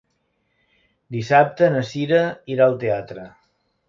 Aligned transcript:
Dissabte 1.15 1.69
na 1.75 1.83
Cira 1.89 2.21
irà 2.55 2.67
al 2.69 2.79
teatre. 2.85 3.27